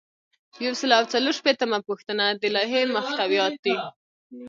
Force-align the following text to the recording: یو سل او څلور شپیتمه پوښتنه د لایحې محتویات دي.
یو 0.65 0.73
سل 0.79 0.91
او 0.97 1.03
څلور 1.13 1.33
شپیتمه 1.39 1.79
پوښتنه 1.89 2.23
د 2.41 2.43
لایحې 2.55 2.81
محتویات 2.95 3.53
دي. 3.65 3.75